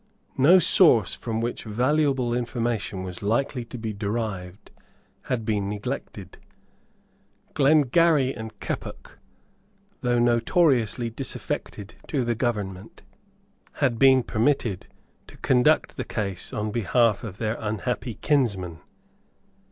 [0.39, 4.71] No source from which valuable information was likely to be derived
[5.25, 6.39] had been neglected.
[7.53, 9.11] Glengarry and Keppoch,
[10.01, 13.03] though notoriously disaffected to the government,
[13.73, 14.87] had been permitted
[15.27, 18.79] to conduct the case on behalf of their unhappy kinsmen.